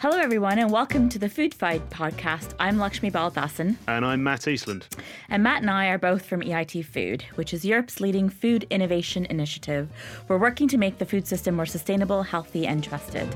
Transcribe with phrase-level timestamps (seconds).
[0.00, 2.54] Hello, everyone, and welcome to the Food Fight podcast.
[2.60, 3.74] I'm Lukxmi Baldasan.
[3.88, 4.86] And I'm Matt Eastland.
[5.28, 9.26] And Matt and I are both from EIT Food, which is Europe's leading food innovation
[9.26, 9.90] initiative.
[10.28, 13.26] We're working to make the food system more sustainable, healthy, and trusted.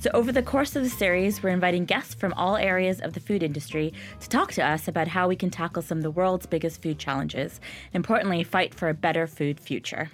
[0.00, 3.20] So, over the course of the series, we're inviting guests from all areas of the
[3.20, 6.46] food industry to talk to us about how we can tackle some of the world's
[6.46, 7.60] biggest food challenges.
[7.92, 10.10] Importantly, fight for a better food future.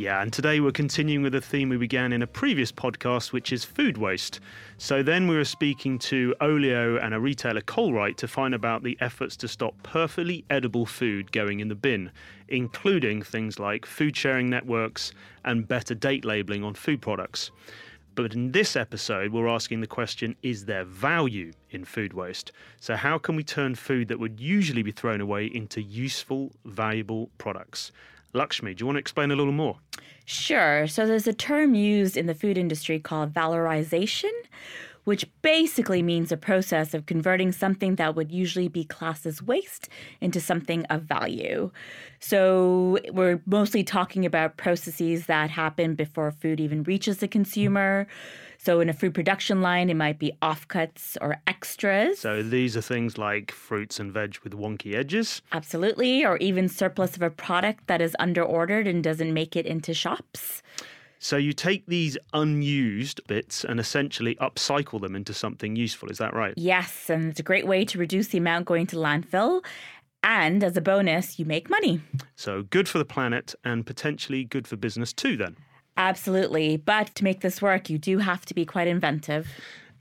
[0.00, 3.52] Yeah, and today we're continuing with a theme we began in a previous podcast, which
[3.52, 4.40] is food waste.
[4.78, 8.96] So then we were speaking to Olio and a retailer, Colruyt, to find about the
[9.02, 12.10] efforts to stop perfectly edible food going in the bin,
[12.48, 15.12] including things like food sharing networks
[15.44, 17.50] and better date labeling on food products.
[18.14, 22.52] But in this episode, we're asking the question is there value in food waste?
[22.80, 27.28] So, how can we turn food that would usually be thrown away into useful, valuable
[27.36, 27.92] products?
[28.34, 29.76] Lukxmi, do you want to explain a little more?
[30.24, 30.86] Sure.
[30.86, 34.30] So there's a term used in the food industry called valorization,
[35.04, 39.88] which basically means a process of converting something that would usually be classed as waste
[40.20, 41.70] into something of value.
[42.20, 48.06] So we're mostly talking about processes that happen before food even reaches the consumer.
[48.62, 52.18] So in a food production line, it might be offcuts or extras.
[52.18, 55.40] So these are things like fruits and veg with wonky edges.
[55.52, 59.94] Absolutely, or even surplus of a product that is underordered and doesn't make it into
[59.94, 60.62] shops.
[61.22, 66.08] So you take these unused bits and essentially upcycle them into something useful.
[66.08, 66.54] Is that right?
[66.56, 69.62] Yes, and it's a great way to reduce the amount going to landfill.
[70.24, 72.00] And as a bonus, you make money.
[72.36, 75.56] So good for the planet and potentially good for business too, then.
[75.98, 76.78] Absolutely.
[76.78, 79.46] But to make this work, you do have to be quite inventive.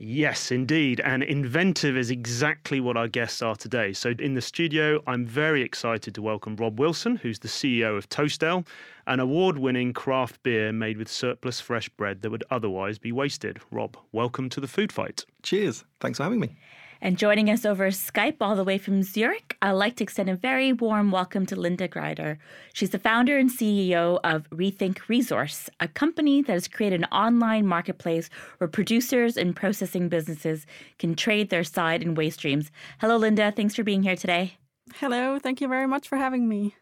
[0.02, 1.02] Yes, indeed.
[1.02, 3.92] And inventive is exactly what our guests are today.
[3.92, 8.08] So, in the studio, I'm very excited to welcome Rob Wilson, who's the CEO of
[8.08, 8.64] Toast Ale,
[9.08, 13.60] an award winning craft beer made with surplus fresh bread that would otherwise be wasted.
[13.72, 15.26] Rob, welcome to the food fight.
[15.44, 15.84] Cheers.
[16.00, 16.56] Thanks for having me.
[17.02, 20.36] And joining us over Skype all the way from Zurich, I'd like to extend a
[20.36, 22.38] very warm welcome to Linda Grieder.
[22.74, 28.30] She's the founder and CEO of RethinkResource, a company that has created an online marketplace
[28.58, 30.66] where producers and processing businesses
[30.98, 32.70] can trade their side and waste streams.
[33.00, 33.54] Hello, Linda.
[33.54, 34.58] Thanks for being here today.
[34.96, 35.40] Hello.
[35.40, 36.76] Thank you very much for having me.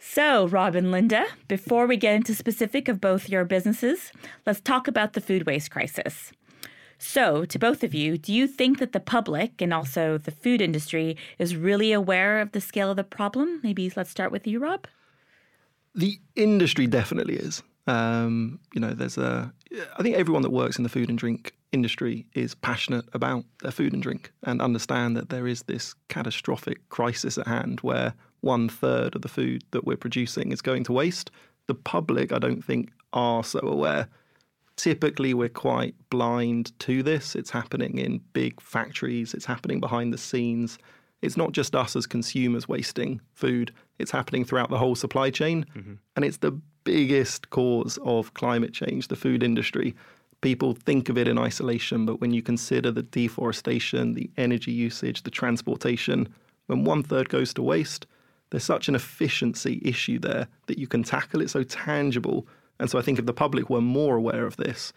[0.00, 4.10] So, Rob and Linda, before we get into specific of both your businesses,
[4.44, 6.32] let's talk about the food waste crisis.
[7.04, 10.60] So, to both of you, do you think that the public and also the food
[10.62, 13.58] industry is really aware of the scale of the problem?
[13.64, 14.86] Maybe let's start with you, Rob.
[15.96, 17.60] The industry definitely is.
[17.88, 19.52] Um, you know, there's a.
[19.98, 23.72] I think everyone that works in the food and drink industry is passionate about their
[23.72, 28.68] food and drink and understand that there is this catastrophic crisis at hand where one
[28.68, 31.32] third of the food that we're producing is going to waste.
[31.66, 34.08] The public, I don't think, are so aware
[34.76, 37.34] typically we're quite blind to this.
[37.34, 40.78] It's happening in big factories, it's happening behind the scenes.
[41.20, 45.64] It's not just us as consumers wasting food, it's happening throughout the whole supply chain.
[45.76, 45.94] Mm-hmm.
[46.16, 49.94] And it's the biggest cause of climate change, the food industry.
[50.40, 55.22] People think of it in isolation, but when you consider the deforestation, the energy usage,
[55.22, 56.28] the transportation,
[56.66, 58.06] when one third goes to waste,
[58.50, 62.46] there's such an efficiency issue there that you can tackle it so tangible
[62.82, 64.92] and so I think if the public were more aware of this,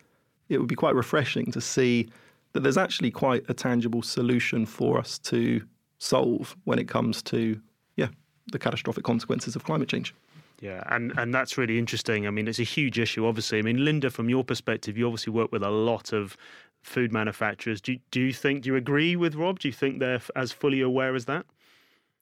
[0.49, 2.09] it would be quite refreshing to see
[2.53, 5.61] that there's actually quite a tangible solution for us to
[5.99, 7.61] solve when it comes to,
[7.95, 8.07] yeah,
[8.51, 10.15] the catastrophic consequences of climate change.
[10.61, 12.25] Yeah, and, and that's really interesting.
[12.25, 13.59] I mean, it's a huge issue, obviously.
[13.59, 16.35] I mean, Linda, from your perspective, you obviously work with a lot of
[16.81, 17.81] food manufacturers.
[17.81, 19.59] Do, do you think, do you agree with Rob?
[19.59, 21.45] Do you think they're as fully aware as that?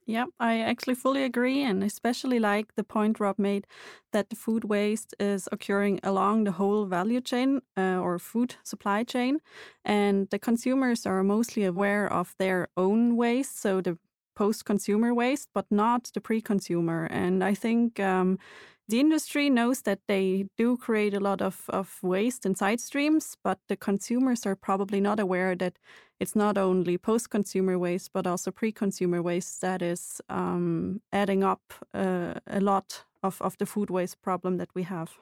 [0.06, 3.66] Yeah, I actually fully agree, and especially like the point Rob made
[4.12, 9.06] that the food waste is occurring along the whole value chain uh, or food supply
[9.06, 9.40] chain,
[9.86, 13.98] and the consumers are mostly aware of their own waste, so the
[14.36, 17.06] post-consumer waste, but not the pre-consumer.
[17.10, 18.40] And I think um,
[18.88, 23.38] the industry knows that they do create a lot of, of waste and side streams,
[23.44, 25.80] but the consumers are probably not aware that
[26.20, 31.44] it's not only post consumer waste, but also pre consumer waste that is um, adding
[31.44, 35.18] up uh, a lot of, of the food waste problem that we have.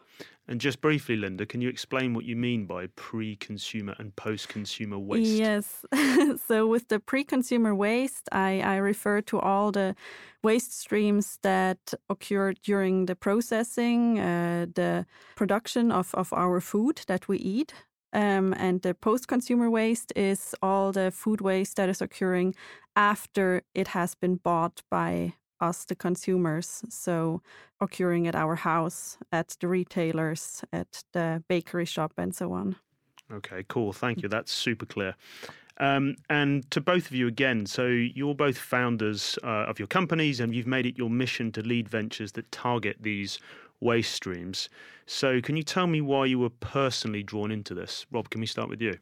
[0.47, 4.49] And just briefly, Linda, can you explain what you mean by pre consumer and post
[4.49, 5.31] consumer waste?
[5.31, 5.85] Yes.
[6.47, 9.95] so, with the pre consumer waste, I, I refer to all the
[10.43, 15.05] waste streams that occur during the processing, uh, the
[15.35, 17.73] production of, of our food that we eat.
[18.13, 22.55] Um, and the post consumer waste is all the food waste that is occurring
[22.95, 26.83] after it has been bought by us, the consumers.
[26.89, 27.41] So,
[27.79, 32.75] occurring at our house, at the retailers, at the bakery shop, and so on.
[33.31, 33.93] Okay, cool.
[33.93, 34.29] Thank you.
[34.29, 35.15] That's super clear.
[35.77, 40.39] Um, and to both of you again, so you're both founders uh, of your companies
[40.39, 43.39] and you've made it your mission to lead ventures that target these
[43.79, 44.69] waste streams.
[45.07, 48.05] So, can you tell me why you were personally drawn into this?
[48.11, 48.97] Rob, can we start with you?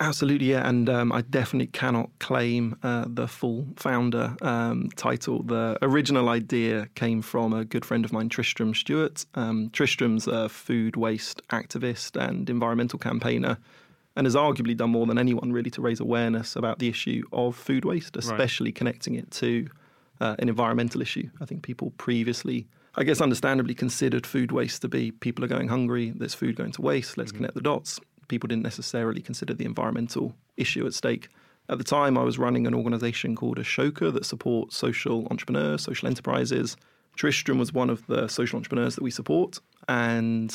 [0.00, 0.68] Absolutely, yeah.
[0.68, 5.42] And um, I definitely cannot claim uh, the full founder um, title.
[5.42, 9.26] The original idea came from a good friend of mine, Tristram Stuart.
[9.34, 13.58] Um, Tristram's a food waste activist and environmental campaigner
[14.14, 17.56] and has arguably done more than anyone really to raise awareness about the issue of
[17.56, 18.76] food waste, especially right.
[18.76, 19.68] connecting it to
[20.20, 21.28] uh, an environmental issue.
[21.40, 25.68] I think people previously, I guess understandably, considered food waste to be people are going
[25.68, 27.38] hungry, there's food going to waste, let's mm-hmm.
[27.38, 31.28] connect the dots people didn't necessarily consider the environmental issue at stake.
[31.70, 36.08] At the time, I was running an organization called Ashoka that supports social entrepreneurs, social
[36.08, 36.76] enterprises.
[37.16, 39.58] Tristram was one of the social entrepreneurs that we support.
[39.86, 40.54] And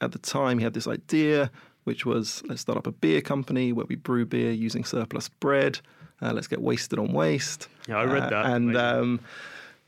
[0.00, 1.50] at the time, he had this idea,
[1.84, 5.80] which was let's start up a beer company where we brew beer using surplus bread.
[6.22, 7.68] Uh, let's get wasted on waste.
[7.88, 8.46] Yeah, I read uh, that.
[8.46, 9.20] and um,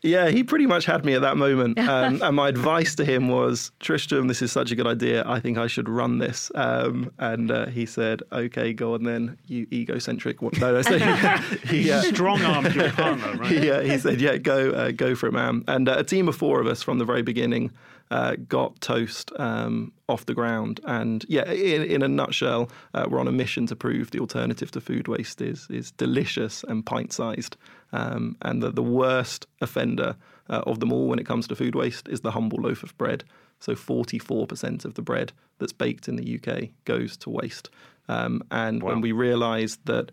[0.06, 1.79] yeah, he pretty much had me at that moment.
[1.87, 5.23] Um, and my advice to him was, Tristram, this is such a good idea.
[5.25, 6.50] I think I should run this.
[6.56, 10.43] Um, and uh, he said, okay, go on then, you egocentric.
[10.43, 10.58] What?
[10.58, 13.50] No, no, so he, he uh, strong armed your partner, right?
[13.50, 15.62] He, uh, he said, yeah, go, uh, go for it, man.
[15.69, 17.70] And uh, a team of four of us from the very beginning
[18.11, 20.81] uh, got Toast um, off the ground.
[20.85, 24.70] And yeah, in, in a nutshell, uh, we're on a mission to prove the alternative
[24.73, 27.56] to food waste is is delicious and pint sized.
[27.93, 30.17] Um, and the, the worst offender
[30.49, 32.97] uh, of them all when it comes to food waste is the humble loaf of
[32.99, 33.25] bread.
[33.58, 37.70] So 44% of the bread that's baked in the UK goes to waste.
[38.09, 38.91] Um, and wow.
[38.91, 40.12] when we realised that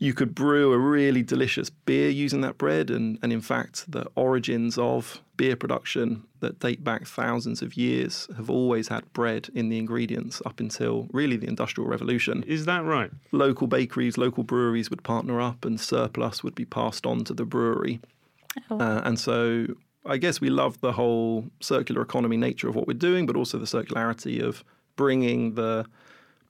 [0.00, 2.90] you could brew a really delicious beer using that bread.
[2.90, 8.26] And, and in fact, the origins of beer production that date back thousands of years
[8.34, 12.42] have always had bread in the ingredients up until really the Industrial Revolution.
[12.44, 13.10] Is that right?
[13.32, 17.44] Local bakeries, local breweries would partner up, and surplus would be passed on to the
[17.44, 18.00] brewery.
[18.70, 18.80] Oh.
[18.80, 19.66] Uh, and so
[20.06, 23.58] I guess we love the whole circular economy nature of what we're doing, but also
[23.58, 24.64] the circularity of
[24.96, 25.84] bringing the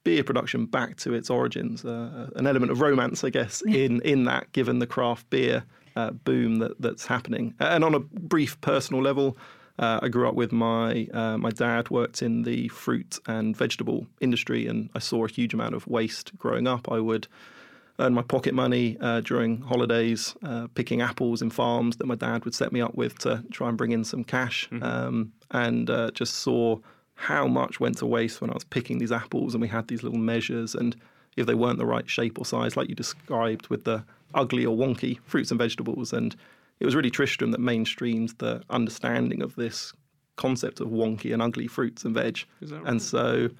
[0.05, 4.25] beer production back to its origins, uh, an element of romance, I guess, in in
[4.25, 5.65] that, given the craft beer
[5.97, 7.55] uh, boom that that's happening.
[7.59, 9.37] And on a brief personal level,
[9.79, 14.07] uh, I grew up with my uh, my dad worked in the fruit and vegetable
[14.21, 16.91] industry, and I saw a huge amount of waste growing up.
[16.91, 17.29] I would
[17.99, 22.47] earn my pocket money uh, during holidays, uh, picking apples in farms that my dad
[22.47, 24.83] would set me up with to try and bring in some cash, mm-hmm.
[24.83, 26.79] um, and just saw
[27.21, 30.03] how much went to waste when I was picking these apples and we had these
[30.03, 30.97] little measures and
[31.37, 34.03] if they weren't the right shape or size, like you described with the
[34.35, 36.15] ugly or wonky fruits and vegetables.
[36.15, 36.35] And
[36.81, 39.93] it was really Tristram that mainstreamed the understanding of this
[40.37, 42.41] concept of wonky and ugly fruits and veg.
[42.63, 42.83] Right?
[42.87, 43.51] And so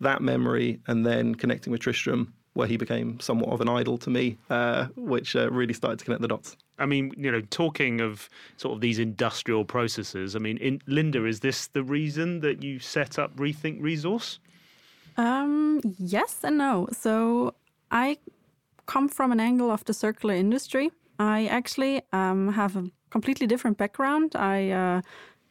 [0.00, 4.08] that memory and then connecting with Tristram where he became somewhat of an idol to
[4.08, 6.56] me, uh, which uh, really started to connect the dots.
[6.78, 11.26] I mean, you know, talking of sort of these industrial processes, I mean, in, Linda,
[11.26, 14.38] is this the reason that you set up RethinkResource?
[15.18, 16.88] Um, yes and no.
[16.92, 17.54] So
[17.90, 18.18] I
[18.86, 20.90] come from an angle of the circular industry.
[21.18, 24.34] I actually um, have a completely different background.
[24.34, 25.02] I uh,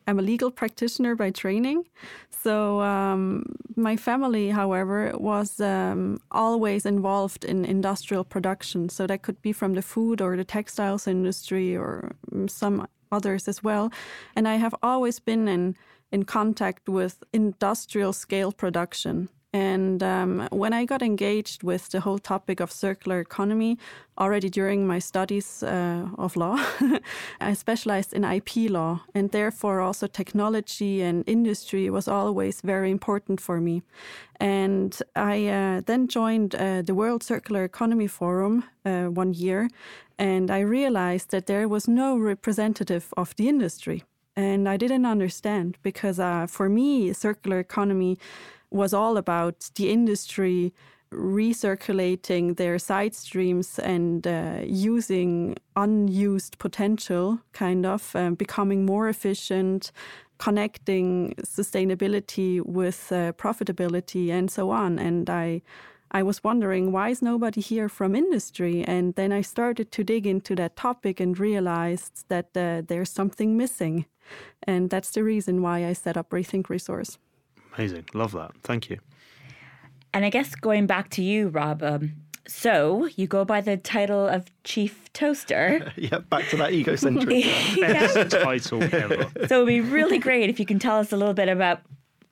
[0.08, 1.86] am a legal practitioner by training.
[2.30, 8.90] So um, my family, however, was um, always involved in industrial production.
[8.90, 13.48] So that could be from the food or the textiles industry or mm, some others
[13.48, 13.92] as well.
[14.36, 15.76] And I have always been in
[16.12, 19.28] in contact with industrial scale production.
[19.56, 23.78] And um, when I got engaged with the whole topic of circular economy,
[24.18, 26.58] already during my studies uh, of law,
[27.40, 33.40] I specialized in IP law, and therefore also technology and industry was always very important
[33.40, 33.82] for me.
[34.42, 39.70] And I uh, then joined uh, the World Circular Economy Forum uh, one year,
[40.20, 44.04] and I realized that there was no representative of the industry.
[44.38, 48.18] And I didn't understand because uh, for me, circular economy
[48.76, 50.74] was all about the industry
[51.12, 59.92] recirculating their side streams and uh, using unused potential, kind of um, becoming more efficient,
[60.38, 65.00] connecting sustainability with uh, profitability, and so on.
[65.00, 65.62] And I,
[66.12, 68.84] I was wondering why is nobody here from industry?
[68.84, 73.56] And then I started to dig into that topic and realized that uh, there's something
[73.56, 74.06] missing,
[74.64, 77.18] and that's the reason why I set up RethinkResource.
[77.78, 78.06] Amazing.
[78.14, 78.52] Love that.
[78.64, 79.00] Thank you.
[80.14, 82.14] And I guess going back to you, Rob, um,
[82.48, 85.92] so you go by the title of Chief Toaster.
[85.98, 87.46] yeah, back to that egocentric
[87.80, 89.30] Best title ever.
[89.48, 91.82] So it'd be really great if you can tell us a little bit about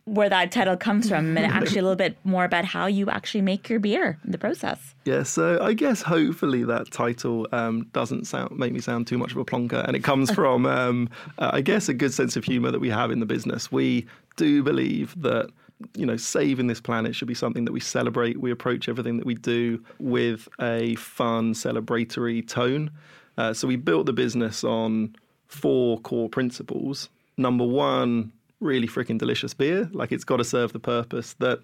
[0.06, 3.42] where that title comes from and actually a little bit more about how you actually
[3.42, 4.96] make your beer in the process.
[5.06, 9.32] Yeah, so I guess hopefully that title um, doesn't sound make me sound too much
[9.32, 12.44] of a plonker, and it comes from um, uh, I guess a good sense of
[12.44, 13.72] humour that we have in the business.
[13.72, 15.50] We do believe that
[15.96, 18.40] you know saving this planet should be something that we celebrate.
[18.40, 22.92] We approach everything that we do with a fun, celebratory tone.
[23.38, 25.16] Uh, so we built the business on
[25.48, 27.10] four core principles.
[27.38, 29.90] Number one, really freaking delicious beer.
[29.94, 31.60] Like it's got to serve the purpose that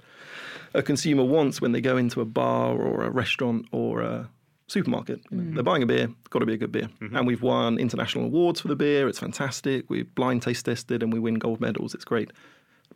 [0.73, 4.29] a consumer wants when they go into a bar or a restaurant or a
[4.67, 5.23] supermarket.
[5.31, 5.55] Mm.
[5.55, 6.89] They're buying a beer, got to be a good beer.
[7.01, 7.15] Mm-hmm.
[7.15, 9.07] And we've won international awards for the beer.
[9.07, 9.89] It's fantastic.
[9.89, 11.95] We blind taste tested and we win gold medals.
[11.95, 12.31] It's great.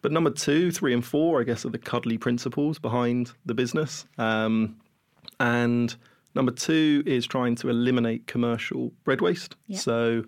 [0.03, 4.05] But number two, three, and four, I guess, are the cuddly principles behind the business.
[4.19, 4.75] Um,
[5.39, 5.95] and
[6.35, 9.55] number two is trying to eliminate commercial bread waste.
[9.67, 9.79] Yep.
[9.79, 10.25] So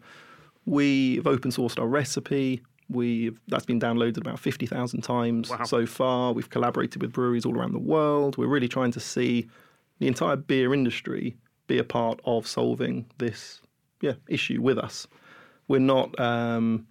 [0.66, 2.64] we've open sourced our recipe.
[2.90, 5.64] We've that's been downloaded about fifty thousand times wow.
[5.66, 6.34] so far.
[6.34, 8.38] We've collaborated with breweries all around the world.
[8.38, 9.50] We're really trying to see
[10.00, 11.36] the entire beer industry
[11.68, 13.60] be a part of solving this
[14.02, 15.08] yeah issue with us.
[15.68, 16.88] We're not, um,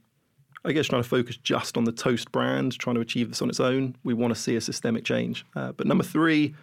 [0.65, 3.51] I guess, trying to focus just on the toast brand, trying to achieve this on
[3.51, 3.97] its own.
[4.03, 5.45] We want to see a systemic change.
[5.55, 6.55] Uh, but number three,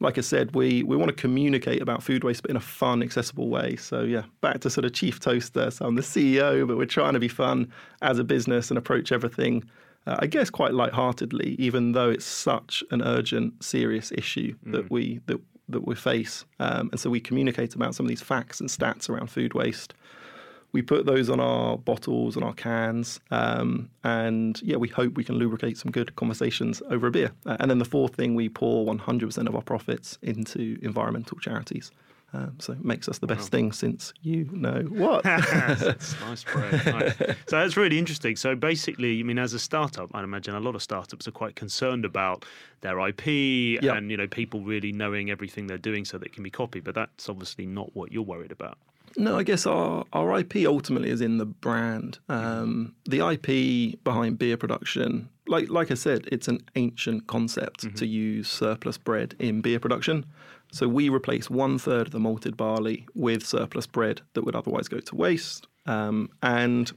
[0.00, 3.02] like I said, we we want to communicate about food waste, but in a fun,
[3.02, 3.76] accessible way.
[3.76, 5.70] So yeah, back to sort of chief toaster.
[5.70, 7.70] So I'm the CEO, but we're trying to be fun
[8.02, 9.64] as a business and approach everything.
[10.06, 14.72] Uh, I guess quite lightheartedly, even though it's such an urgent, serious issue mm.
[14.72, 16.44] that we that that we face.
[16.58, 19.94] Um, and so we communicate about some of these facts and stats around food waste
[20.74, 25.22] we put those on our bottles and our cans, um, and yeah, we hope we
[25.22, 27.30] can lubricate some good conversations over a beer.
[27.46, 31.92] Uh, and then the fourth thing, we pour 100% of our profits into environmental charities.
[32.32, 33.58] Um, so it makes us the best wow.
[33.58, 35.22] thing since you know what.
[35.22, 36.84] that's nice, Brad.
[36.84, 37.16] Nice.
[37.46, 38.34] So that's really interesting.
[38.34, 41.54] So basically, I mean, as a startup, I'd imagine a lot of startups are quite
[41.54, 42.44] concerned about
[42.80, 43.26] their IP
[43.80, 43.96] yep.
[43.96, 46.82] and you know people really knowing everything they're doing so that it can be copied.
[46.82, 48.78] But that's obviously not what you're worried about.
[49.16, 52.18] No, I guess our, our IP ultimately is in the brand.
[52.28, 57.94] Um, the IP behind beer production, like like I said, it's an ancient concept mm-hmm.
[57.96, 60.26] to use surplus bread in beer production.
[60.72, 64.88] So we replace one third of the malted barley with surplus bread that would otherwise
[64.88, 66.90] go to waste, um, and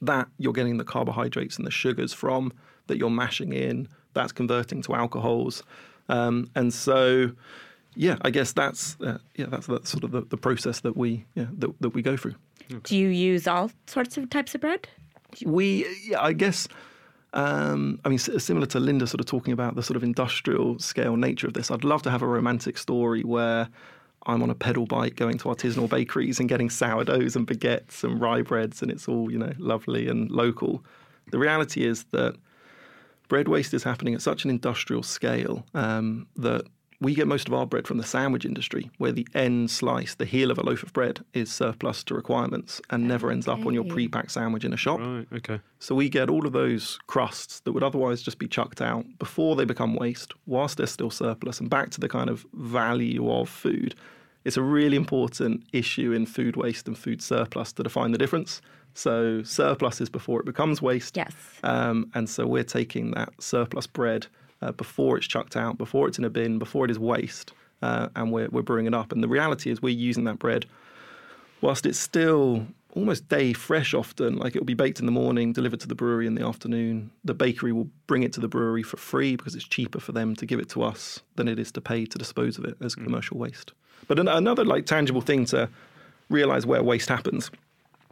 [0.00, 2.52] that you're getting the carbohydrates and the sugars from
[2.86, 3.88] that you're mashing in.
[4.14, 5.62] That's converting to alcohols,
[6.08, 7.32] um, and so
[7.96, 11.24] yeah, I guess that's uh, yeah, that's, that's sort of the, the process that we
[11.34, 12.34] yeah, that, that we go through.
[12.70, 12.80] Okay.
[12.82, 14.88] Do you use all sorts of types of bread?
[15.44, 16.68] We yeah, I guess.
[17.32, 21.16] Um, I mean, similar to Linda, sort of talking about the sort of industrial scale
[21.16, 21.68] nature of this.
[21.68, 23.68] I'd love to have a romantic story where
[24.26, 28.20] I'm on a pedal bike going to artisanal bakeries and getting sourdoughs and baguettes and
[28.20, 30.84] rye breads, and it's all you know lovely and local.
[31.30, 32.36] The reality is that
[33.28, 36.66] bread waste is happening at such an industrial scale um, that
[37.00, 40.24] we get most of our bread from the sandwich industry, where the end slice, the
[40.24, 43.74] heel of a loaf of bread, is surplus to requirements and never ends up on
[43.74, 45.00] your pre-packed sandwich in a shop.
[45.00, 45.26] Right.
[45.34, 45.60] Okay.
[45.78, 49.56] So we get all of those crusts that would otherwise just be chucked out before
[49.56, 53.48] they become waste, whilst they're still surplus, and back to the kind of value of
[53.48, 53.94] food.
[54.44, 58.60] It's a really important issue in food waste and food surplus to define the difference.
[58.92, 61.16] So surplus is before it becomes waste.
[61.16, 61.32] Yes.
[61.62, 64.26] Um, and so we're taking that surplus bread
[64.64, 67.52] uh, before it's chucked out, before it's in a bin, before it is waste,
[67.82, 69.12] uh, and we're, we're brewing it up.
[69.12, 70.66] And the reality is, we're using that bread
[71.60, 74.36] whilst it's still almost day fresh often.
[74.36, 77.10] Like it'll be baked in the morning, delivered to the brewery in the afternoon.
[77.24, 80.34] The bakery will bring it to the brewery for free because it's cheaper for them
[80.36, 82.94] to give it to us than it is to pay to dispose of it as
[82.94, 83.04] mm.
[83.04, 83.72] commercial waste.
[84.08, 85.68] But an- another like tangible thing to
[86.30, 87.50] realize where waste happens.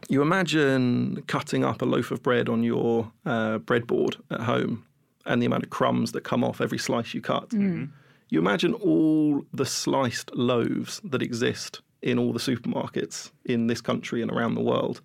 [0.09, 4.85] You imagine cutting up a loaf of bread on your uh, breadboard at home
[5.25, 7.49] and the amount of crumbs that come off every slice you cut.
[7.49, 7.85] Mm-hmm.
[8.29, 14.21] You imagine all the sliced loaves that exist in all the supermarkets in this country
[14.21, 15.01] and around the world.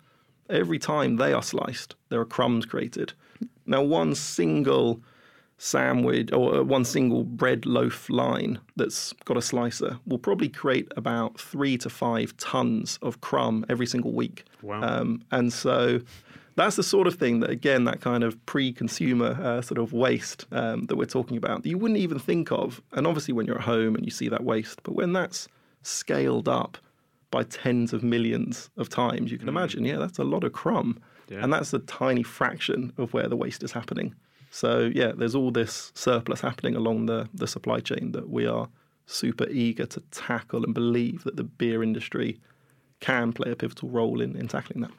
[0.49, 3.13] Every time they are sliced, there are crumbs created.
[3.65, 4.99] Now, one single
[5.59, 10.91] sandwich or uh, one single bread loaf line that's got a slicer will probably create
[10.95, 14.45] about three to five tons of crumb every single week.
[14.61, 14.81] Wow.
[14.81, 15.99] Um, and so
[16.59, 20.45] that's the sort of thing that, again, that kind of pre-consumer uh, sort of waste
[20.51, 22.81] um, that we're talking about, that you wouldn't even think of.
[22.91, 25.47] And obviously, when you're at home and you see that waste, but when that's
[25.83, 26.77] scaled up
[27.31, 29.55] by tens of millions of times, you can mm.
[29.55, 30.99] imagine, yeah, that's a lot of crumb.
[31.29, 31.43] Yeah.
[31.43, 34.15] And that's a tiny fraction of where the waste is happening.
[34.49, 38.67] So, yeah, there's all this surplus happening along the, the supply chain that we are
[39.05, 42.39] super eager to tackle and believe that the beer industry
[42.99, 44.91] can play a pivotal role in, in tackling that.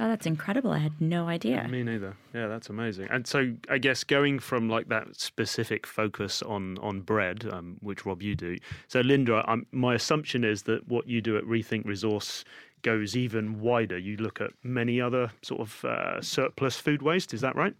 [0.00, 0.72] Oh, that's incredible.
[0.72, 1.66] I had no idea.
[1.68, 2.16] Me neither.
[2.34, 3.08] Yeah, that's amazing.
[3.10, 8.04] And so I guess going from like that specific focus on on bread, um, which
[8.04, 8.56] Rob you do.
[8.88, 12.44] So Linda, I'm, my assumption is that what you do at RethinkResource
[12.82, 13.96] goes even wider.
[13.96, 17.32] You look at many other sort of uh, surplus food waste.
[17.32, 17.74] Is that right?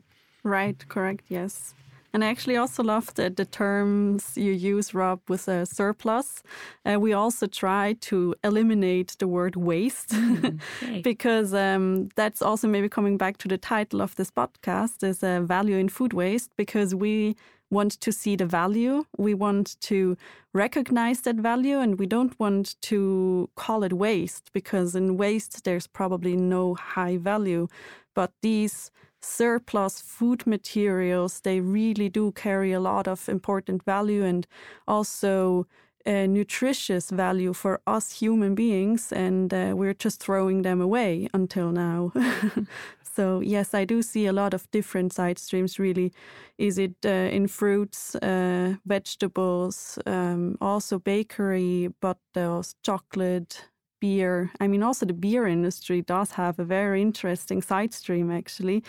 [0.44, 0.82] Right.
[0.88, 1.24] Correct.
[1.28, 1.74] Yes.
[2.14, 6.44] And I actually also love the, the terms you use, Rob, with a surplus.
[6.86, 10.60] Uh, we also try to eliminate the word waste mm,
[11.02, 15.40] because um, that's also maybe coming back to the title of this podcast is uh,
[15.40, 17.34] value in food waste because we
[17.68, 19.04] want to see the value.
[19.18, 20.16] We want to
[20.52, 25.88] recognize that value and we don't want to call it waste because in waste there's
[25.88, 27.66] probably no high value.
[28.14, 28.92] But these
[29.24, 34.46] surplus food materials, they really do carry a lot of important value and
[34.86, 35.66] also
[36.06, 41.72] uh, nutritious value for us human beings, and uh, we're just throwing them away until
[41.72, 42.12] now.
[43.14, 45.78] so yes, I do see a lot of different side streams.
[45.78, 46.12] Really,
[46.58, 52.18] is it uh, in fruits, uh, vegetables, um, also bakery, but
[52.82, 53.64] chocolate,
[54.04, 54.50] beer.
[54.60, 58.82] I mean, also the beer industry does have a very interesting side stream, actually.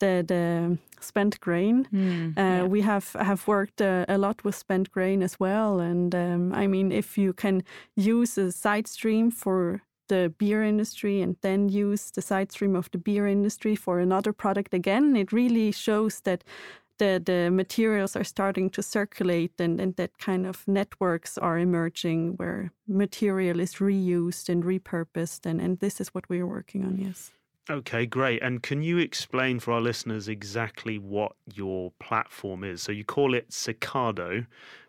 [0.00, 1.86] The, the spent grain.
[1.92, 2.62] Mm, uh, yeah.
[2.64, 6.66] We have have worked uh, a lot with spent grain as well, and um, I
[6.66, 7.62] mean, if you can
[7.96, 12.90] use a side stream for the beer industry and then use the side stream of
[12.90, 16.44] the beer industry for another product again, it really shows that
[16.98, 22.34] the, the materials are starting to circulate and, and that kind of networks are emerging
[22.36, 25.46] where material is reused and repurposed.
[25.46, 27.30] And, and this is what we're working on, yes.
[27.70, 28.42] Okay, great.
[28.42, 32.82] And can you explain for our listeners exactly what your platform is?
[32.82, 34.46] So you call it Circado,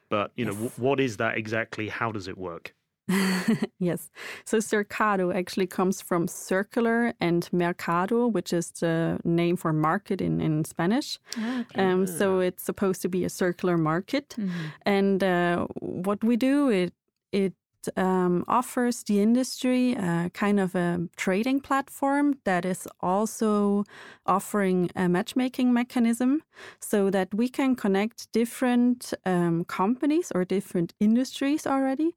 [0.10, 0.78] but you know yes.
[0.78, 1.90] what is that exactly?
[1.90, 2.74] How does it work?
[3.80, 4.10] yes.
[4.46, 10.40] So Circado actually comes from circular and mercado, which is the name for market in,
[10.40, 11.20] in Spanish.
[11.38, 11.82] Ah, okay.
[11.82, 14.36] Um, so it's supposed to be a circular market.
[14.38, 14.66] Mm-hmm.
[14.86, 16.94] And uh, what we do, it
[17.32, 17.54] it
[17.96, 23.84] um, offers the industry a kind of a trading platform that is also
[24.26, 26.42] offering a matchmaking mechanism
[26.80, 32.16] so that we can connect different um, companies or different industries already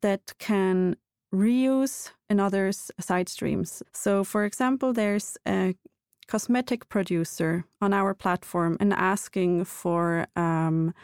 [0.00, 0.96] that can
[1.34, 3.82] reuse another's side streams.
[3.92, 5.74] So, for example, there's a
[6.28, 10.94] cosmetic producer on our platform and asking for um,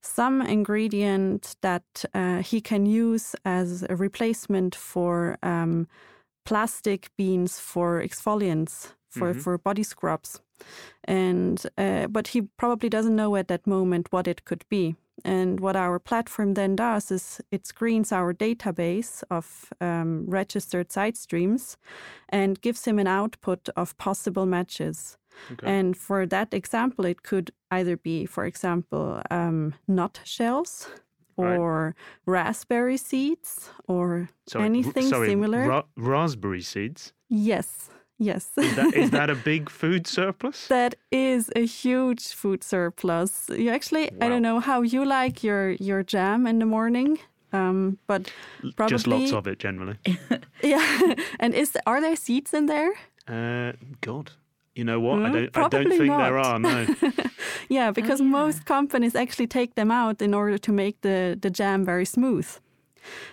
[0.00, 5.88] some ingredient that uh, he can use as a replacement for um,
[6.44, 9.40] plastic beans for exfoliants for, mm-hmm.
[9.40, 10.40] for body scrubs.
[11.04, 14.96] And uh, but he probably doesn't know at that moment what it could be.
[15.24, 21.16] And what our platform then does is it screens our database of um, registered side
[21.16, 21.76] streams
[22.28, 25.16] and gives him an output of possible matches
[25.52, 25.78] Okay.
[25.78, 30.88] And for that example, it could either be, for example, um, nut shells
[31.36, 31.94] or
[32.26, 32.34] right.
[32.34, 35.68] raspberry seeds or sorry, anything sorry, similar.
[35.68, 37.12] Ra- raspberry seeds?
[37.28, 37.90] Yes.
[38.20, 38.50] Yes.
[38.56, 40.66] is, that, is that a big food surplus?
[40.66, 43.48] That is a huge food surplus.
[43.48, 44.26] You actually, wow.
[44.26, 47.18] I don't know how you like your, your jam in the morning.
[47.52, 48.30] Um, but
[48.76, 49.96] probably just lots of it generally.
[50.62, 52.92] yeah, and is are there seeds in there?
[53.26, 54.32] Uh, God,
[54.78, 55.18] you know what?
[55.18, 55.56] Mm, I don't.
[55.56, 56.18] I don't think not.
[56.18, 56.58] there are.
[56.60, 56.86] No.
[57.68, 58.30] yeah, because oh, yeah.
[58.30, 62.48] most companies actually take them out in order to make the the jam very smooth,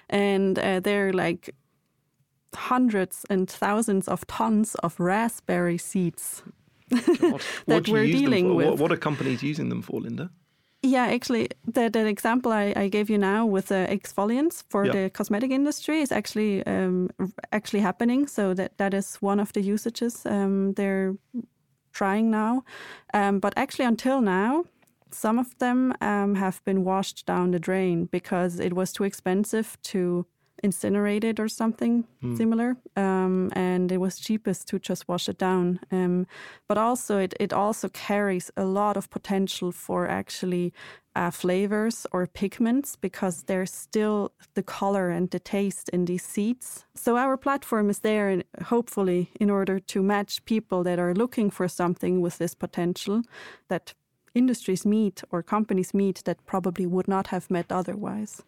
[0.09, 1.53] and uh, they're like
[2.55, 6.41] hundreds and thousands of tons of raspberry seeds
[7.67, 8.67] that we're dealing with.
[8.67, 10.31] What, what are companies using them for, Linda?
[10.85, 15.09] Yeah, actually, the, the example I, I gave you now with the exfoliants for the
[15.09, 17.09] cosmetic industry is actually um,
[17.51, 18.27] actually happening.
[18.27, 21.15] So that that is one of the usages um, they're
[21.91, 22.63] trying now.
[23.15, 24.65] Um, but actually, until now,
[25.09, 29.77] some of them um, have been washed down the drain because it was too expensive
[29.83, 30.25] to
[30.63, 32.37] incinerated or something mm.
[32.37, 35.79] similar, um, and it was cheapest to just wash it down.
[35.91, 36.27] Um,
[36.67, 40.73] but also, it it also carries a lot of potential for actually
[41.15, 46.85] uh, flavors or pigments because there's still the color and the taste in these seeds.
[46.95, 51.67] So our platform is there, hopefully, in order to match people that are looking for
[51.67, 53.21] something with this potential
[53.69, 53.93] that
[54.33, 58.43] industries meet or companies meet that probably would not have met otherwise.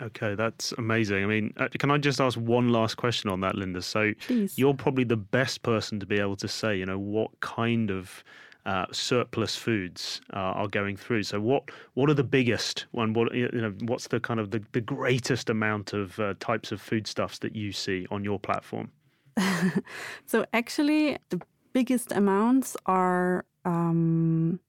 [0.00, 1.24] Okay, that's amazing.
[1.24, 3.80] I mean, uh, can I just ask one last question on that, Linda?
[3.80, 4.58] So, Please.
[4.58, 8.22] you're probably the best person to be able to say, you know, what kind of
[8.66, 11.22] uh, surplus foods uh, are going through.
[11.22, 13.14] So, what what are the biggest one?
[13.14, 16.80] What you know, what's the kind of the, the greatest amount of uh, types of
[16.80, 18.90] foodstuffs that you see on your platform?
[20.26, 21.40] so actually, the
[21.72, 24.60] biggest amounts are um,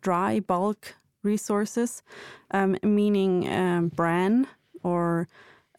[0.00, 2.02] dry bulk resources,
[2.50, 4.48] um, meaning um, bran
[4.82, 5.28] or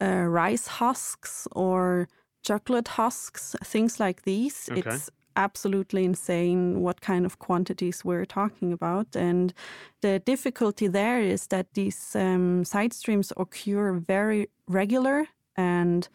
[0.00, 2.08] uh, rice husks or
[2.42, 4.68] chocolate husks, things like these.
[4.70, 4.80] Okay.
[4.80, 9.16] It's absolutely insane what kind of quantities we're talking about.
[9.16, 9.52] And
[10.00, 16.08] the difficulty there is that these um, side streams occur very regular and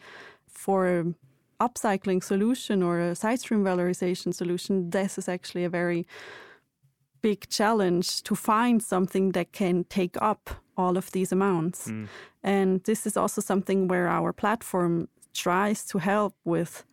[0.48, 1.14] for
[1.60, 6.06] upcycling solution or a side stream valorization solution, this is actually a very
[7.22, 11.88] big challenge to find something that can take up all of these amounts.
[11.88, 12.08] Mm.
[12.42, 16.84] And this is also something where our platform tries to help with,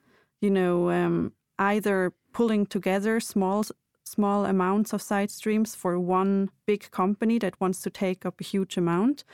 [0.41, 3.63] you know, um, either pulling together small
[4.03, 8.43] small amounts of side streams for one big company that wants to take up a
[8.43, 9.25] huge amount,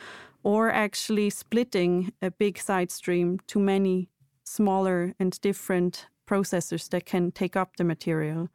[0.42, 4.10] or actually splitting a big side stream to many
[4.44, 8.50] smaller and different processors that can take up the material.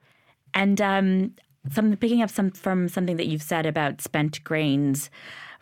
[0.52, 1.34] And um,
[1.72, 5.10] some picking up some from something that you've said about spent grains,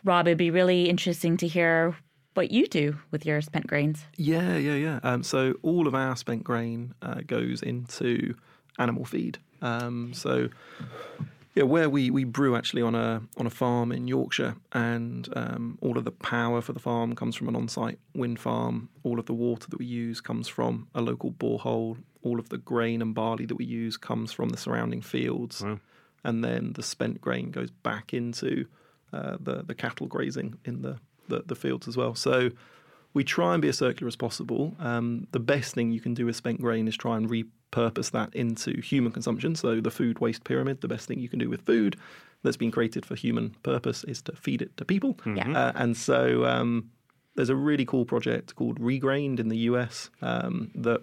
[0.03, 1.95] Rob, it'd be really interesting to hear
[2.33, 4.05] what you do with your spent grains.
[4.15, 4.99] Yeah, yeah, yeah.
[5.03, 8.35] Um, so all of our spent grain uh, goes into
[8.77, 9.39] animal feed.
[9.61, 10.49] Um, so
[11.55, 15.79] yeah, where we, we brew actually on a on a farm in Yorkshire, and um,
[15.81, 18.89] all of the power for the farm comes from an on-site wind farm.
[19.01, 21.97] All of the water that we use comes from a local borehole.
[22.27, 25.79] All of the grain and barley that we use comes from the surrounding fields, Wow.
[26.23, 28.51] and then the spent grain goes back into
[29.13, 30.95] uh, the the cattle grazing in the,
[31.29, 32.13] the the fields as well.
[32.15, 32.35] So
[33.13, 34.75] we try and be as circular as possible.
[34.79, 38.29] Um, the best thing you can do with spent grain is try and repurpose that
[38.35, 39.55] into human consumption.
[39.55, 41.95] So the food waste pyramid, the best thing you can do with food
[42.43, 45.17] that's been created for human purpose is to feed it to people.
[45.25, 45.49] Yeah.
[45.59, 46.91] Uh, and so um,
[47.35, 51.01] there's a really cool project called Regrained in the US um, that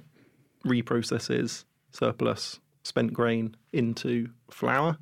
[0.64, 4.98] reprocesses surplus spent grain into flour.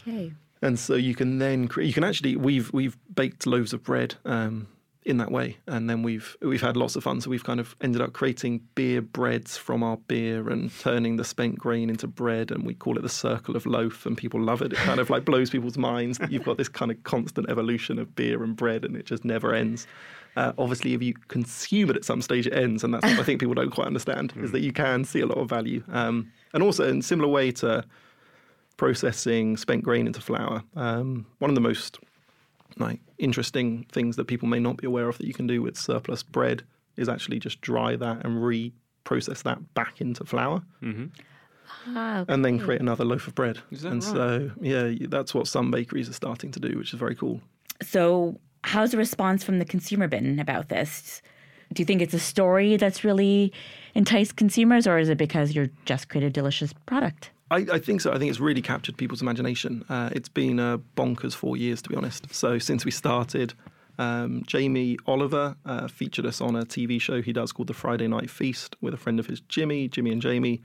[0.00, 0.32] Okay.
[0.62, 4.66] And so you can then you can actually we've we've baked loaves of bread um,
[5.04, 7.20] in that way, and then we've we've had lots of fun.
[7.20, 11.24] So we've kind of ended up creating beer breads from our beer and turning the
[11.24, 14.62] spent grain into bread, and we call it the circle of loaf, and people love
[14.62, 14.72] it.
[14.72, 17.98] It kind of like blows people's minds that you've got this kind of constant evolution
[17.98, 19.86] of beer and bread, and it just never ends.
[20.36, 23.22] Uh, obviously, if you consume it at some stage, it ends, and that's what I
[23.22, 25.82] think people don't quite understand is that you can see a lot of value.
[25.92, 27.84] Um, and also, in a similar way to
[28.76, 30.62] processing spent grain into flour.
[30.74, 31.98] Um, one of the most
[32.76, 35.76] like interesting things that people may not be aware of that you can do with
[35.78, 36.64] surplus bread
[36.96, 40.62] is actually just dry that and reprocess that back into flour
[41.86, 43.58] Ah, and then create another loaf of bread.
[43.70, 44.12] Is that and right?
[44.12, 47.40] so yeah, that's what some bakeries are starting to do, which is very cool.
[47.82, 48.40] So,
[48.74, 51.22] how's the response from the consumer been about this?
[51.72, 53.52] Do you think it's a story that's really
[53.94, 57.30] enticed consumers, or is it because you're just created a delicious product?
[57.52, 58.12] I, I think so.
[58.12, 59.84] I think it's really captured people's imagination.
[59.88, 62.34] Uh, it's been a bonkers four years, to be honest.
[62.34, 63.54] So since we started,
[63.98, 68.08] um, Jamie Oliver uh, featured us on a TV show he does called The Friday
[68.08, 70.60] Night Feast with a friend of his, Jimmy, Jimmy and Jamie.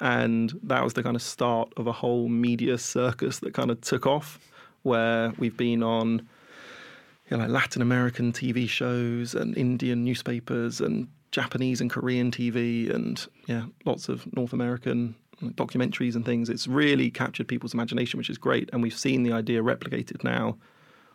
[0.00, 3.80] And that was the kind of start of a whole media circus that kind of
[3.82, 4.40] took off,
[4.82, 6.28] where we've been on
[7.32, 12.94] you know, like Latin American TV shows and Indian newspapers and Japanese and Korean TV
[12.94, 16.50] and yeah, lots of North American documentaries and things.
[16.50, 18.68] It's really captured people's imagination, which is great.
[18.74, 20.58] And we've seen the idea replicated now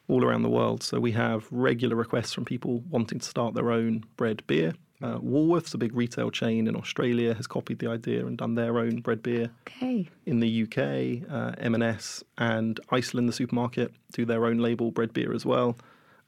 [0.07, 0.81] all around the world.
[0.81, 4.73] So we have regular requests from people wanting to start their own bread beer.
[5.03, 8.79] Uh, Woolworths, a big retail chain in Australia, has copied the idea and done their
[8.79, 10.09] own bread beer Okay.
[10.25, 15.31] in the UK, uh, M&S and Iceland, the supermarket, do their own label bread beer
[15.31, 15.77] as well.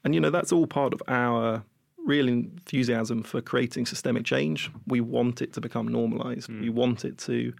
[0.04, 1.62] And, you know, that's all part of our
[2.06, 4.70] real enthusiasm for creating systemic change.
[4.86, 6.48] We want it to become normalized.
[6.60, 7.52] We want it to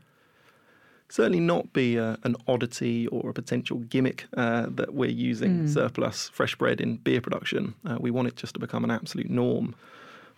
[1.09, 6.29] certainly not be a, an oddity or a potential gimmick uh, that we're using surplus
[6.31, 7.75] fresh bread in beer production.
[7.85, 9.75] Uh, we want it just to become an absolute norm.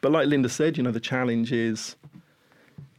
[0.01, 1.97] But like Linda said, you know, the challenge is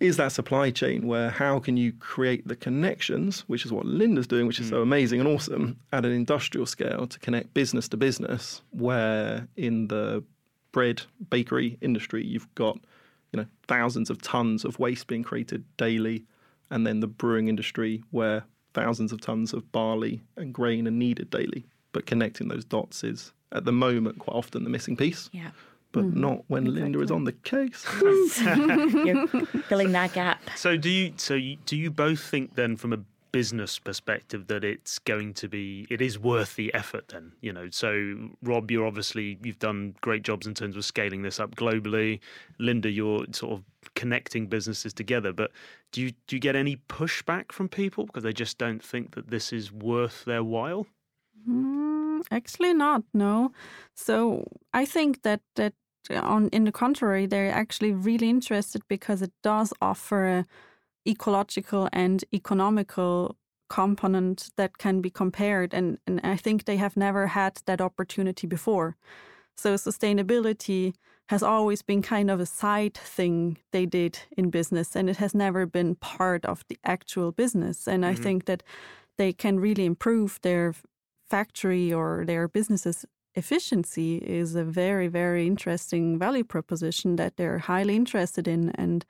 [0.04, 4.28] is that supply chain where how can you create the connections, which is what Linda's
[4.28, 4.84] doing, which is so mm.
[4.84, 10.22] amazing and awesome, at an industrial scale to connect business to business, where in the
[10.74, 12.78] bread bakery industry you've got
[13.32, 16.26] you know thousands of tons of waste being created daily,
[16.70, 21.30] and then the brewing industry where thousands of tons of barley and grain are needed
[21.30, 21.66] daily.
[21.94, 25.52] But connecting those dots is at the moment quite often the missing piece, Yeah.
[25.94, 27.86] But not when Linda is on the case.
[28.02, 29.28] You're
[29.70, 30.42] filling that gap.
[30.56, 31.14] So do you?
[31.16, 33.00] So you, do you both think then, from a
[33.34, 37.68] business perspective that it's going to be it is worth the effort then you know?
[37.72, 42.20] So rob you're obviously you've done great jobs in terms of scaling this up globally.
[42.60, 43.64] Linda you're sort of
[43.96, 45.52] connecting businesses together but
[45.92, 48.06] do you do you get any pushback from people?
[48.06, 50.86] Because they just don't think that this is worth their while?
[51.50, 53.52] Mm, actually not no.
[53.96, 55.74] So i think that that
[56.12, 60.46] on in the contrary they're actually really interested because it does offer a
[61.08, 63.36] ecological and economical
[63.70, 65.74] component that can be compared.
[65.74, 68.96] And, and I think they have never had that opportunity before.
[69.58, 70.94] So sustainability
[71.30, 75.34] has always been kind of a side thing they did in business, and it has
[75.34, 77.88] never been part of the actual business.
[77.88, 78.12] And mm-hmm.
[78.12, 78.64] I think that
[79.18, 80.74] they can really improve their
[81.30, 87.96] factory or their businesses efficiency is a very, very interesting value proposition that they're highly
[87.96, 88.70] interested in.
[88.72, 89.06] And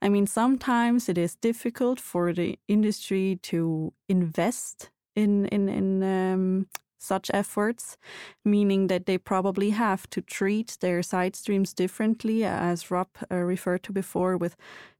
[0.00, 6.66] I mean, sometimes it is difficult for the industry to invest in in in um,
[6.98, 7.96] such efforts,
[8.44, 13.82] meaning that they probably have to treat their side streams differently, as Rob uh, referred
[13.84, 14.36] to before.
[14.36, 14.56] With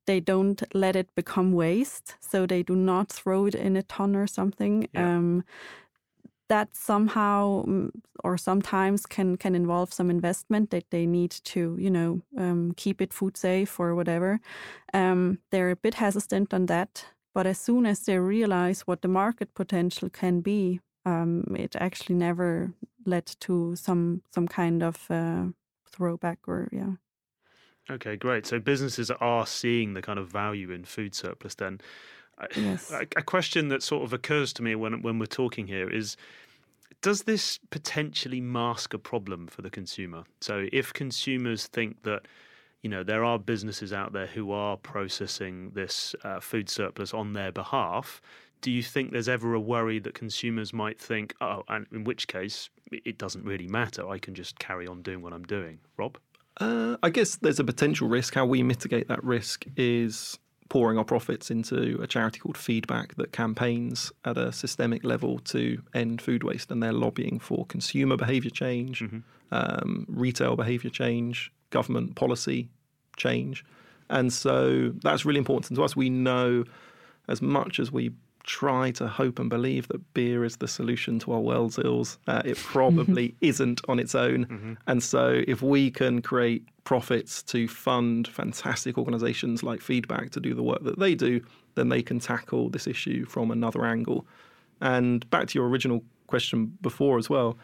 [0.06, 4.16] they don't let it become waste, so they do not throw it in a ton
[4.16, 4.88] or something.
[4.92, 5.16] Yeah.
[5.16, 5.44] Um,
[6.48, 7.90] that somehow mm,
[8.24, 13.00] or sometimes can can involve some investment that they need to you know um, keep
[13.00, 14.40] it food safe or whatever.
[14.94, 19.09] Um, they're a bit hesitant on that, but as soon as they realize what the
[19.09, 22.72] market potential can be, um, it actually never
[23.07, 25.46] led to some some kind of uh,
[25.90, 26.94] throwback or yeah.
[27.90, 28.46] Okay, great.
[28.46, 31.81] So businesses are seeing the kind of value in food surplus then.
[32.57, 32.90] Yes.
[32.90, 36.16] A, a question that sort of occurs to me when when we're talking here is
[37.00, 40.22] does this potentially mask a problem for the consumer?
[40.40, 42.22] So if consumers think that
[42.83, 47.33] you know there are businesses out there who are processing this uh, food surplus on
[47.33, 48.22] their behalf,
[48.61, 52.28] do you think there's ever a worry that consumers might think, oh, and in which
[52.28, 55.81] case it doesn't really matter, I can just carry on doing what I'm doing?
[55.96, 56.18] Rob?
[56.59, 58.35] Uh, I guess there's a potential risk.
[58.35, 60.38] How we mitigate that risk is
[60.72, 65.82] pouring our profits into a charity called Feedback that campaigns at a systemic level to
[65.92, 69.18] end food waste, and they're lobbying for consumer behaviour change, mm-hmm.
[69.50, 72.70] um, retail behaviour change, government policy
[73.18, 73.66] change,
[74.08, 75.94] and so that's really important to us.
[75.94, 76.64] We know
[77.28, 78.12] as much as we
[78.44, 82.18] try to hope and believe that beer is the solution to our world's ills.
[82.26, 84.46] Uh, it probably isn't on its own.
[84.46, 84.72] Mm-hmm.
[84.87, 90.55] And so, if we can create profits to fund fantastic organizations like Feedback to do
[90.55, 91.40] the work that they do,
[91.74, 94.26] then they can tackle this issue from another angle.
[94.81, 97.57] And back to your original question before as well,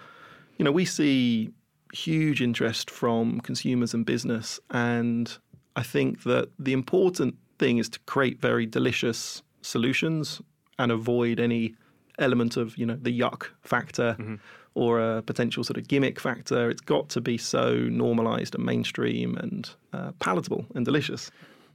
[0.56, 1.50] you know, we see
[1.92, 4.60] huge interest from consumers and business.
[4.70, 5.36] And
[5.74, 10.40] I think that the important thing is to create very delicious solutions
[10.78, 11.74] and avoid any
[12.18, 14.34] element of you know the yuck factor mm-hmm.
[14.74, 16.70] or a potential sort of gimmick factor.
[16.70, 21.30] It's got to be so normalized and mainstream and uh, palatable and delicious.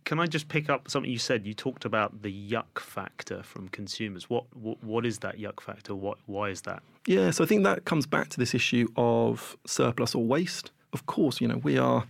[0.05, 1.47] Can I just pick up something you said?
[1.47, 4.29] You talked about the yuck factor from consumers.
[4.29, 5.95] What what, what is that yuck factor?
[5.95, 6.83] What why is that?
[7.07, 10.71] Yeah, so I think that comes back to this issue of surplus or waste.
[10.91, 12.05] Of course, you know we are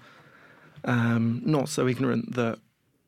[0.85, 2.59] um, not so ignorant that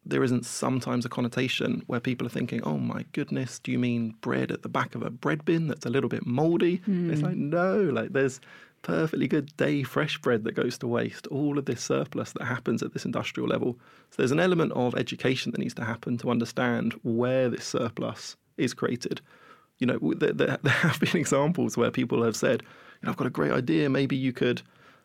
[0.06, 4.16] there isn't sometimes a connotation where people are thinking, oh my goodness, do you mean
[4.22, 6.80] bread at the back of a bread bin that's a little bit moldy?
[6.88, 7.12] Mm.
[7.12, 8.40] It's like, no, like there's
[8.84, 12.84] perfectly good day fresh bread that goes to waste, all of this surplus that happens
[12.84, 13.80] at this industrial level.
[14.12, 18.36] So there's an element of education that needs to happen to understand where this surplus
[18.58, 19.22] is created.
[19.80, 23.18] You know, there, there, there have been examples where people have said, you know, I've
[23.18, 24.62] got a great idea, maybe you could.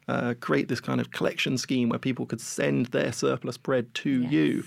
[0.08, 4.22] Uh, create this kind of collection scheme where people could send their surplus bread to
[4.22, 4.32] yes.
[4.32, 4.64] you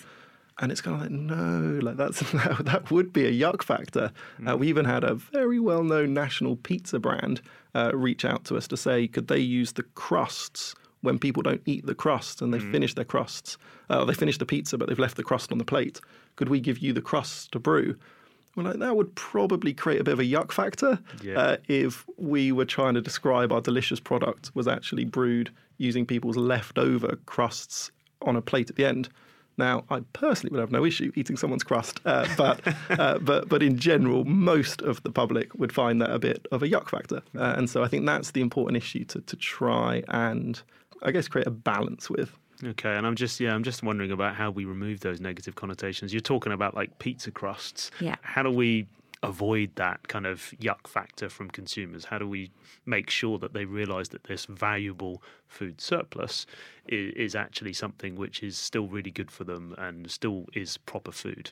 [0.59, 2.19] and it's kind of like no like that's
[2.61, 4.51] that would be a yuck factor mm.
[4.51, 7.41] uh, we even had a very well-known national pizza brand
[7.75, 11.61] uh, reach out to us to say could they use the crusts when people don't
[11.65, 12.71] eat the crust and they mm.
[12.71, 13.57] finish their crusts
[13.89, 15.99] uh, they finish the pizza but they've left the crust on the plate
[16.35, 17.95] could we give you the crust to brew
[18.55, 21.39] well, like, that would probably create a bit of a yuck factor yeah.
[21.39, 26.37] Uh, if we were trying to describe our delicious product was actually brewed using people's
[26.37, 29.09] leftover crusts on a plate at the end.
[29.57, 33.61] Now, I personally would have no issue eating someone's crust, uh, but uh, but but
[33.61, 37.21] in general, most of the public would find that a bit of a yuck factor,
[37.37, 40.61] uh, and so I think that's the important issue to to try and
[41.03, 42.37] I guess create a balance with.
[42.63, 46.13] Okay, and I'm just yeah, I'm just wondering about how we remove those negative connotations.
[46.13, 47.91] You're talking about like pizza crusts.
[47.99, 48.15] Yeah.
[48.21, 48.87] How do we
[49.23, 52.05] avoid that kind of yuck factor from consumers?
[52.05, 52.51] How do we
[52.85, 56.45] make sure that they realize that this valuable food surplus
[56.87, 61.11] is, is, actually something which is still really good for them and still is proper
[61.11, 61.51] food?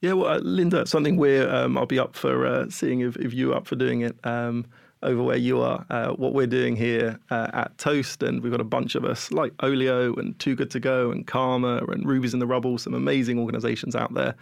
[0.00, 3.32] Yeah, well, uh, Linda, something we're um, I'll be up for uh, seeing if, if
[3.32, 4.66] you're up for doing it um,
[5.02, 5.84] over where you are.
[5.90, 9.32] Uh, what we're doing here uh, at Toast, and we've got a bunch of us
[9.32, 12.94] like Olio and Too Good to Go and Karma and Rubies in the Rubble, some
[12.94, 14.34] amazing organisations out there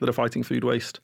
[0.00, 1.00] that are fighting food waste.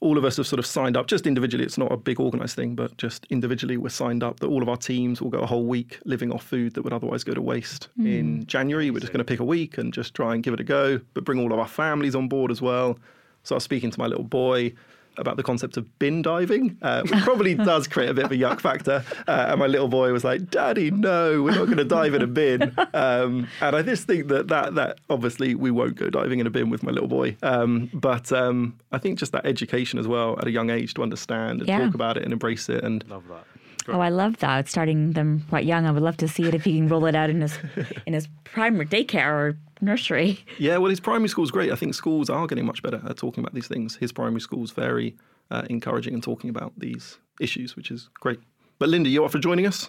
[0.00, 1.64] All of us have sort of signed up, just individually.
[1.64, 4.68] It's not a big organised thing, but just individually, we're signed up that all of
[4.68, 7.42] our teams will go a whole week living off food that would otherwise go to
[7.42, 7.88] waste.
[7.98, 8.18] Mm.
[8.18, 10.60] In January, we're just going to pick a week and just try and give it
[10.60, 12.98] a go, but bring all of our families on board as well.
[13.42, 14.72] So I was speaking to my little boy
[15.18, 18.36] about the concept of bin diving, uh, which probably does create a bit of a
[18.36, 19.04] yuck factor.
[19.26, 22.22] Uh, and my little boy was like, "Daddy, no, we're not going to dive in
[22.22, 26.40] a bin." Um, and I just think that, that that obviously we won't go diving
[26.40, 27.36] in a bin with my little boy.
[27.42, 31.02] Um, but um, I think just that education as well at a young age to
[31.02, 31.78] understand and yeah.
[31.78, 32.82] talk about it and embrace it.
[32.82, 33.44] And love that.
[33.88, 34.68] Oh, I love that.
[34.68, 35.86] Starting them quite young.
[35.86, 37.58] I would love to see it if he can roll it out in his
[38.06, 40.44] in his primary daycare or nursery.
[40.58, 41.72] Yeah, well, his primary school is great.
[41.72, 43.96] I think schools are getting much better at talking about these things.
[43.96, 45.16] His primary school is very
[45.50, 48.40] uh, encouraging and talking about these issues, which is great.
[48.78, 49.88] But Linda, you are for joining us?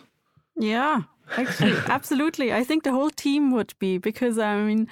[0.57, 1.03] Yeah,
[1.37, 2.53] actually, absolutely.
[2.53, 4.87] I think the whole team would be because I mean,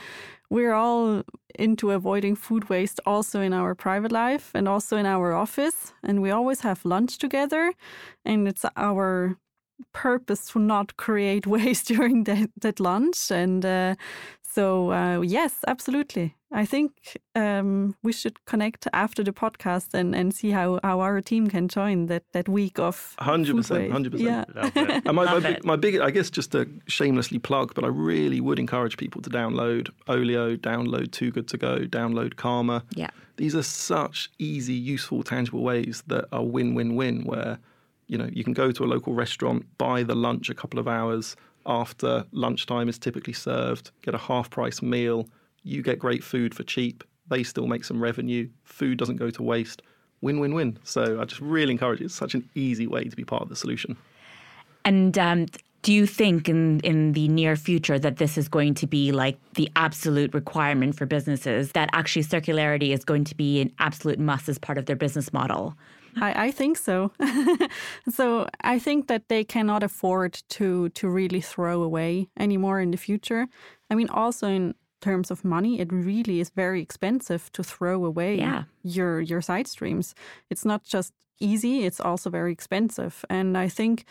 [0.50, 1.23] we're all
[1.60, 6.21] into avoiding food waste also in our private life and also in our office, and
[6.21, 7.73] we always have lunch together,
[8.26, 9.38] and it's our
[9.93, 13.95] purpose to not create waste during that, that lunch and uh,
[14.41, 16.37] so uh, yes, absolutely.
[16.52, 21.20] I think um, we should connect after the podcast and, and see how, how our
[21.20, 24.50] team can join that, that week of hundred percent, hundred percent.
[24.56, 28.40] Yeah, and my, my, my big, I guess, just to shamelessly plug, but I really
[28.40, 32.84] would encourage people to download Olio, download Too Good to Go, download Karma.
[32.96, 37.26] Yeah, these are such easy, useful, tangible ways that are win-win-win.
[37.26, 37.60] Where
[38.08, 40.88] you know you can go to a local restaurant, buy the lunch a couple of
[40.88, 45.28] hours after lunchtime is typically served, get a half price meal,
[45.67, 49.43] you get great food for cheap, they still make some revenue, food doesn't go to
[49.43, 49.82] waste.
[50.21, 50.80] Win win win.
[50.84, 52.06] So I just really encourage it.
[52.06, 53.95] It's such an easy way to be part of the solution.
[54.84, 55.45] And um,
[55.84, 59.38] do you think in, in the near future that this is going to be like
[59.53, 64.49] the absolute requirement for businesses, that actually circularity is going to be an absolute must
[64.49, 65.75] as part of their business model?
[66.19, 67.12] I, I think so.
[68.10, 72.97] so I think that they cannot afford to to really throw away anymore in the
[72.97, 73.47] future.
[73.91, 78.38] I mean, also in terms of money, it really is very expensive to throw away
[78.38, 78.64] yeah.
[78.84, 80.16] your your side streams.
[80.50, 83.26] It's not just easy; it's also very expensive.
[83.30, 84.06] And I think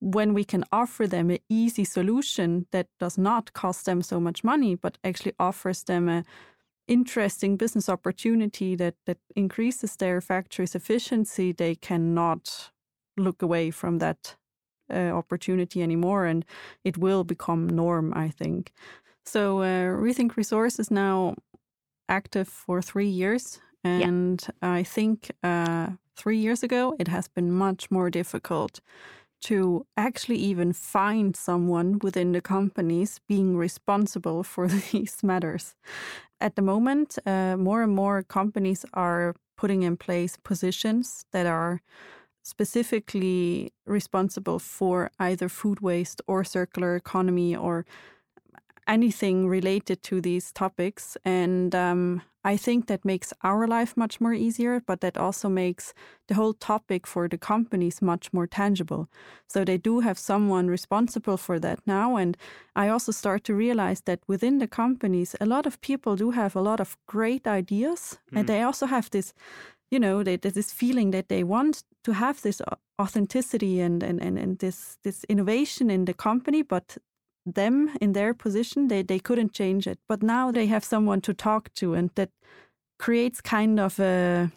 [0.00, 4.44] when we can offer them an easy solution that does not cost them so much
[4.44, 6.24] money, but actually offers them a
[6.88, 12.70] interesting business opportunity that that increases their factory's efficiency, they cannot
[13.16, 14.36] look away from that
[14.92, 16.44] uh, opportunity anymore, and
[16.84, 18.12] it will become norm.
[18.14, 18.72] I think.
[19.26, 21.34] So uh, RethinkResource is now
[22.08, 24.74] active for three years, and yeah.
[24.78, 28.80] I think uh, three years ago it has been much more difficult
[29.42, 35.74] to actually even find someone within the companies being responsible for these matters
[36.40, 41.80] at the moment, uh, more and more companies are putting in place positions that are
[42.42, 47.86] specifically responsible for either food waste or circular economy or
[48.86, 51.16] anything related to these topics.
[51.24, 55.92] And um, I think that makes our life much more easier, but that also makes
[56.28, 59.08] the whole topic for the companies much more tangible.
[59.48, 62.16] So they do have someone responsible for that now.
[62.16, 62.36] And
[62.76, 66.54] I also start to realize that within the companies, a lot of people do have
[66.54, 68.18] a lot of great ideas.
[68.32, 68.38] Mm.
[68.38, 69.34] And they also have this,
[69.90, 72.62] you know, they, this feeling that they want to have this
[73.00, 76.96] authenticity and, and, and, and this, this innovation in the company, but
[77.46, 79.98] them in their position they they couldn't change it.
[80.08, 82.30] But now they have someone to talk to and that
[82.98, 84.50] creates kind of a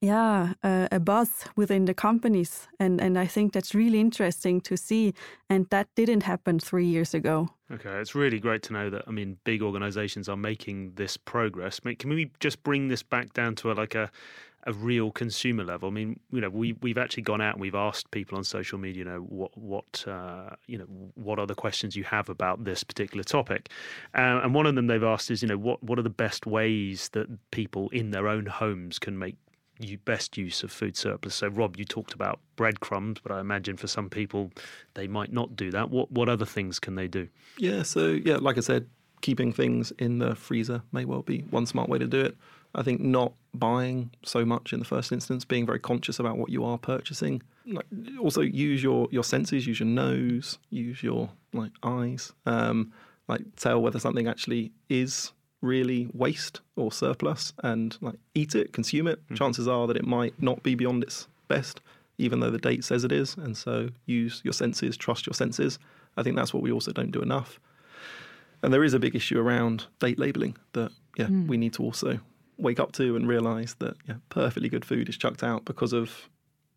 [0.00, 2.68] yeah a, a, buzz within the companies.
[2.78, 5.14] And and i think that's really interesting to see.
[5.48, 7.50] And that didn't happen three years ago.
[7.70, 11.80] Okay it's really great to know that i mean big organizations are making this progress.
[11.80, 14.10] Can we just bring this back down to a, like a
[14.64, 15.88] a real consumer level.
[15.88, 18.78] I mean, you know, we we've actually gone out and we've asked people on social
[18.78, 22.64] media, you know, what what uh, you know, what are the questions you have about
[22.64, 23.70] this particular topic,
[24.14, 26.46] uh, and one of them they've asked is, you know, what what are the best
[26.46, 29.36] ways that people in their own homes can make
[29.78, 31.34] you best use of food surplus.
[31.34, 34.50] So, Rob, you talked about breadcrumbs, but I imagine for some people
[34.94, 35.90] they might not do that.
[35.90, 37.28] What what other things can they do?
[37.56, 38.86] Yeah, so yeah, like I said,
[39.20, 42.36] keeping things in the freezer may well be one smart way to do it.
[42.74, 46.50] I think not buying so much in the first instance, being very conscious about what
[46.50, 47.42] you are purchasing.
[47.66, 47.86] Like,
[48.20, 52.92] also use your your senses, use your nose, use your like eyes, um,
[53.28, 59.06] like tell whether something actually is really waste or surplus and like eat it, consume
[59.06, 59.36] it, mm.
[59.36, 61.80] chances are that it might not be beyond its best,
[62.18, 63.36] even though the date says it is.
[63.36, 65.78] And so use your senses, trust your senses.
[66.16, 67.60] I think that's what we also don't do enough.
[68.62, 71.46] And there is a big issue around date labeling that yeah mm.
[71.46, 72.20] we need to also
[72.60, 76.28] wake up to and realize that yeah, perfectly good food is chucked out because of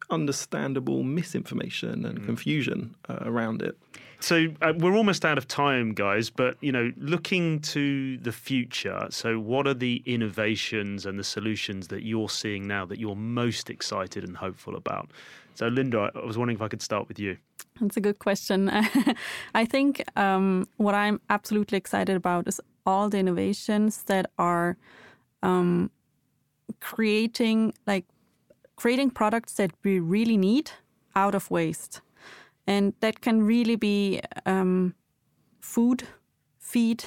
[0.09, 2.25] understandable misinformation and mm.
[2.25, 3.77] confusion uh, around it.
[4.19, 6.29] So uh, we're almost out of time, guys.
[6.29, 9.07] But you know, looking to the future.
[9.09, 13.69] So, what are the innovations and the solutions that you're seeing now that you're most
[13.69, 15.11] excited and hopeful about?
[15.55, 17.38] So, Linda, I was wondering if I could start with you.
[17.81, 18.69] That's a good question.
[19.55, 24.77] I think um, what I'm absolutely excited about is all the innovations that are
[25.43, 25.91] um,
[26.79, 28.05] creating like
[28.75, 30.71] creating products that we really need
[31.15, 32.01] out of waste.
[32.65, 34.95] And that can really be um,
[35.59, 36.03] food,
[36.57, 37.03] feed,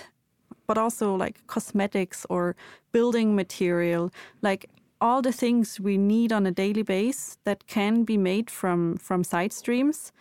[0.66, 2.55] but also like cosmetics or
[2.93, 4.11] building material,
[4.43, 4.70] like
[5.01, 9.24] all the things we need on a daily basis that can be made from from
[9.24, 10.12] side streams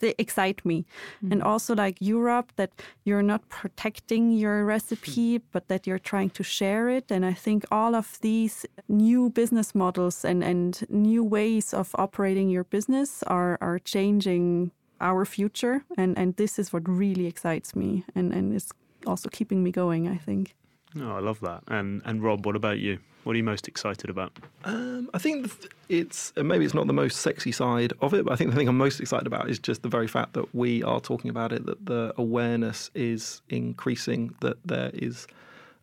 [0.00, 0.84] they excite me.
[0.84, 1.32] Mm-hmm.
[1.32, 2.70] and also like europe that
[3.04, 7.10] you're not protecting your recipe but that you're trying to share it.
[7.10, 12.48] And i think all of these new business models and and new ways of operating
[12.50, 15.84] your business are are changing our future.
[15.96, 18.70] And and this is what really excites me and and is
[19.06, 20.54] also keeping me going i think
[20.96, 24.08] oh i love that and and rob what about you what are you most excited
[24.08, 24.32] about?
[24.64, 25.52] Um, I think
[25.90, 28.68] it's maybe it's not the most sexy side of it, but I think the thing
[28.68, 31.66] I'm most excited about is just the very fact that we are talking about it,
[31.66, 35.26] that the awareness is increasing, that there is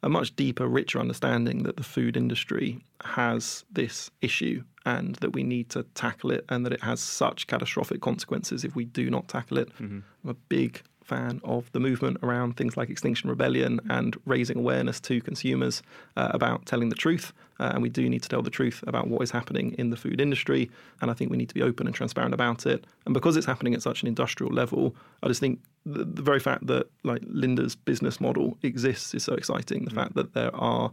[0.02, 5.44] a much deeper, richer understanding that the food industry has this issue and that we
[5.44, 9.28] need to tackle it, and that it has such catastrophic consequences if we do not
[9.28, 9.70] tackle it.
[9.76, 10.00] Mm-hmm.
[10.24, 15.00] I'm a big fan of the movement around things like Extinction Rebellion and raising awareness
[15.02, 15.84] to consumers
[16.18, 17.32] uh, about telling the truth.
[17.60, 19.96] Uh, and we do need to tell the truth about what is happening in the
[19.96, 20.70] food industry.
[21.02, 22.86] And I think we need to be open and transparent about it.
[23.06, 26.40] And because it's happening at such an industrial level, I just think the, the very
[26.40, 29.86] fact that like Linda's business model exists is so exciting.
[29.86, 29.96] The mm.
[29.96, 30.92] fact that there are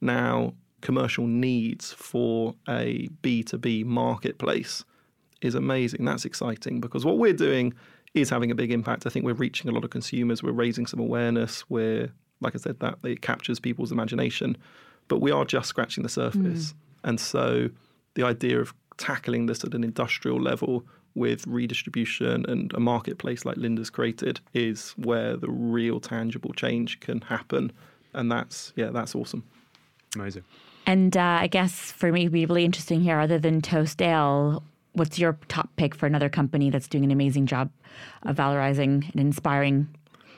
[0.00, 4.84] now commercial needs for a B2B marketplace
[5.42, 6.04] is amazing.
[6.04, 7.74] That's exciting because what we're doing
[8.14, 9.06] is having a big impact.
[9.06, 10.42] I think we're reaching a lot of consumers.
[10.42, 11.64] We're raising some awareness.
[11.68, 14.56] We're, like I said, that it captures people's imagination,
[15.08, 16.72] but we are just scratching the surface.
[16.72, 16.74] Mm.
[17.04, 17.70] And so
[18.14, 20.84] the idea of tackling this at an industrial level
[21.14, 27.20] with redistribution and a marketplace like Linda's created is where the real tangible change can
[27.22, 27.72] happen.
[28.12, 29.44] And that's, yeah, that's awesome.
[30.14, 30.44] Amazing.
[30.86, 34.62] And uh, I guess for me, it'd be really interesting here, other than Toast Ale,
[35.00, 37.70] what's your top pick for another company that's doing an amazing job
[38.24, 39.88] of valorizing and inspiring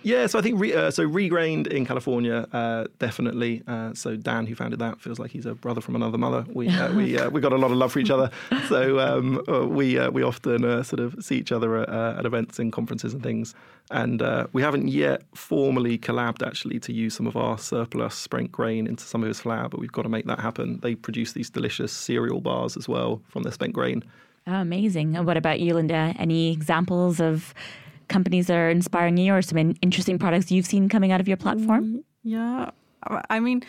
[0.05, 3.63] yeah, so I think re, uh, so ReGrained in California, uh, definitely.
[3.69, 6.45] Uh, so Dan, who founded that, feels like he's a brother from another mother.
[6.53, 8.31] We uh, we uh, we got a lot of love for each other.
[8.69, 12.73] So um, uh, we we often sort of see each other at, at, events and
[12.73, 13.55] conferences and things.
[13.91, 18.87] And we haven't yet formally collabed actually to use some of our surplus spent grain
[18.87, 20.81] into some of his flour, but we've got to make that happen.
[20.81, 24.03] They produce these delicious cereal bars as well from their spent grain.
[24.47, 25.17] Oh, amazing.
[25.17, 26.15] And what about you, Linda?
[26.19, 27.55] Any examples of
[28.09, 31.37] companies that are inspiring you or some interesting products you've seen coming out of your
[31.37, 31.85] platform?
[31.85, 32.71] Mm, yeah.
[33.31, 33.63] I mean,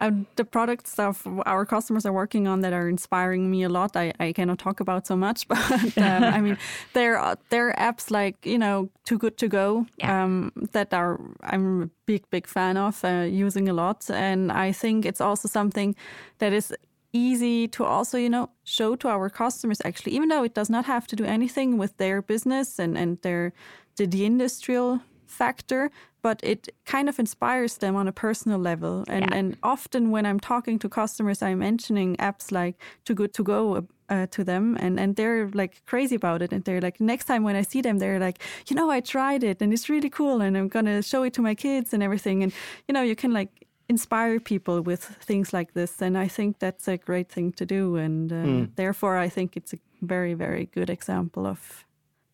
[0.00, 3.96] uh, the products of our customers are working on that are inspiring me a lot.
[3.96, 6.58] I, I cannot talk about so much, but um, I mean,
[6.92, 10.24] there are there are apps like you know Too Good to Go yeah.
[10.24, 14.72] um, that are I'm a big big fan of uh, using a lot, and I
[14.72, 15.94] think it's also something
[16.38, 16.74] that is
[17.12, 20.84] easy to also, you know, show to our customers actually, even though it does not
[20.84, 23.52] have to do anything with their business and, and their
[23.96, 25.90] the, the industrial factor,
[26.22, 29.04] but it kind of inspires them on a personal level.
[29.08, 29.36] And yeah.
[29.36, 33.86] and often when I'm talking to customers, I'm mentioning apps like Too Good to Go
[34.08, 36.52] uh, to them, and and they're like crazy about it.
[36.52, 38.38] And they're like, next time when I see them, they're like,
[38.68, 41.42] you know, I tried it, and it's really cool, and I'm gonna show it to
[41.42, 42.42] my kids and everything.
[42.42, 42.52] And
[42.86, 46.00] you know, you can like inspire people with things like this.
[46.00, 47.96] And I think that's a great thing to do.
[47.96, 48.76] And uh, mm.
[48.76, 51.84] therefore, I think it's a very, very good example of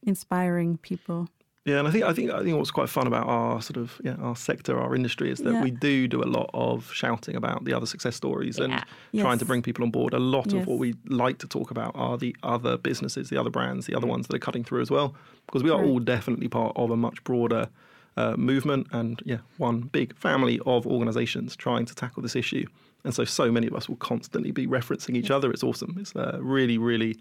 [0.03, 1.29] inspiring people.
[1.65, 4.01] Yeah, and I think I think I think what's quite fun about our sort of
[4.05, 5.65] yeah our sector, our industry, is that yeah.
[5.65, 8.65] we do do a lot of shouting about the other success stories yeah.
[8.65, 8.73] and
[9.11, 9.23] yes.
[9.25, 10.15] trying to bring people on board.
[10.15, 10.63] A lot yes.
[10.63, 13.97] of what we like to talk about are the other businesses, the other brands, the
[13.97, 15.89] other ones that are cutting through as well, because we are right.
[15.89, 17.69] all definitely part of a much broader
[18.17, 22.67] uh, movement and yeah, one big family of organisations trying to tackle this issue.
[23.05, 25.51] And so, so many of us will constantly be referencing each other.
[25.51, 25.97] It's awesome.
[26.01, 27.19] It's a really, really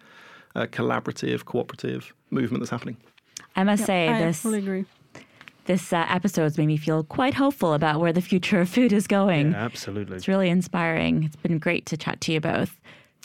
[0.56, 2.98] uh, collaborative, cooperative movement that's happening.
[3.56, 4.42] I must say I this.
[4.42, 4.86] Fully agree.
[5.66, 9.06] this uh, episode's made me feel quite hopeful about where the future of food is
[9.06, 9.52] going.
[9.52, 10.16] Yeah, absolutely.
[10.18, 11.24] It's really inspiring.
[11.24, 12.80] It's been great to chat to you both.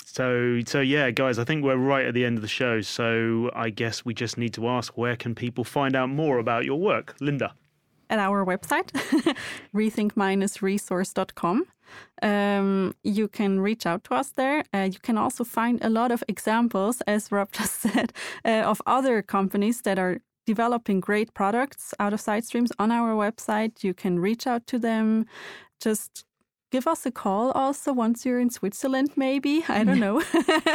[0.04, 2.80] So, so yeah, guys, I think we're right at the end of the show.
[2.80, 6.64] So, I guess we just need to ask where can people find out more about
[6.64, 7.14] your work?
[7.20, 7.54] Linda.
[8.10, 8.90] At our website,
[9.74, 11.66] rethink-resource.com.
[12.22, 14.64] Um, you can reach out to us there.
[14.74, 18.12] Uh, you can also find a lot of examples, as Rob just said,
[18.44, 23.14] uh, of other companies that are developing great products out of side streams on our
[23.14, 23.84] website.
[23.84, 25.26] You can reach out to them.
[25.80, 26.24] Just
[26.70, 29.64] give us a call also once you're in Switzerland, maybe.
[29.68, 30.22] I don't know.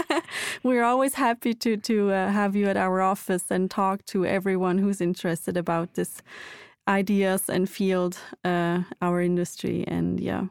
[0.63, 4.77] We're always happy to, to uh, have you at our office and talk to everyone
[4.77, 6.21] who's interested about this
[6.87, 9.83] ideas and field, uh, our industry.
[9.87, 10.45] And yeah,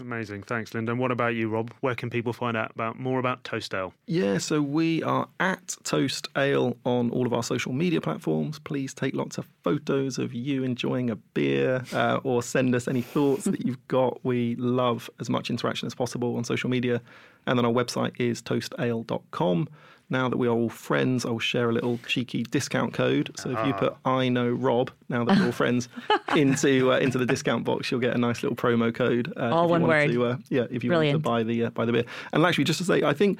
[0.00, 0.42] Amazing.
[0.44, 0.92] Thanks, Linda.
[0.92, 1.72] And what about you, Rob?
[1.80, 3.92] Where can people find out about more about Toast Ale?
[4.06, 8.58] Yeah, so we are at Toast Ale on all of our social media platforms.
[8.58, 13.02] Please take lots of photos of you enjoying a beer uh, or send us any
[13.02, 14.24] thoughts that you've got.
[14.24, 17.02] We love as much interaction as possible on social media.
[17.46, 19.68] And then our website is toastale.com
[20.10, 23.30] now that we are all friends, I'll share a little cheeky discount code.
[23.36, 25.88] So if you put "I know Rob," now that we're all friends,
[26.36, 29.32] into uh, into the discount box, you'll get a nice little promo code.
[29.36, 30.10] Uh, all one word.
[30.10, 31.24] To, uh, yeah, if you Brilliant.
[31.24, 32.04] want to buy the uh, buy the beer.
[32.32, 33.38] And actually, just to say, I think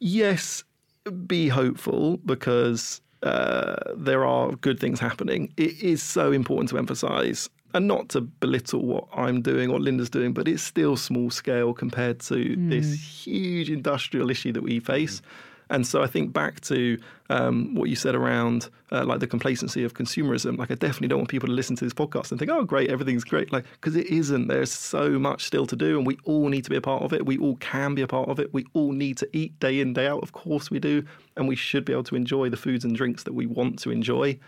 [0.00, 0.64] yes,
[1.26, 5.52] be hopeful because uh, there are good things happening.
[5.56, 10.10] It is so important to emphasise and not to belittle what I'm doing or Linda's
[10.10, 12.70] doing, but it's still small scale compared to mm.
[12.70, 15.20] this huge industrial issue that we face.
[15.20, 15.24] Mm.
[15.70, 16.98] And so I think back to
[17.30, 20.58] um, what you said around uh, like the complacency of consumerism.
[20.58, 22.90] Like I definitely don't want people to listen to this podcast and think, "Oh, great,
[22.90, 24.48] everything's great," like because it isn't.
[24.48, 27.12] There's so much still to do, and we all need to be a part of
[27.12, 27.26] it.
[27.26, 28.52] We all can be a part of it.
[28.54, 30.22] We all need to eat day in day out.
[30.22, 31.04] Of course we do,
[31.36, 33.90] and we should be able to enjoy the foods and drinks that we want to
[33.90, 34.38] enjoy.